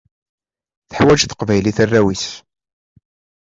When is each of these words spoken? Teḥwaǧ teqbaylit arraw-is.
Teḥwaǧ 0.89 1.21
teqbaylit 1.25 1.77
arraw-is. 1.83 2.25